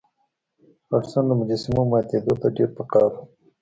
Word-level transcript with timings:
هډسن 0.89 1.23
د 1.27 1.31
مجسمو 1.39 1.83
ماتیدو 1.91 2.33
ته 2.41 2.47
ډیر 2.57 2.69
په 2.77 2.83
قهر 2.91 3.11
و. 3.15 3.19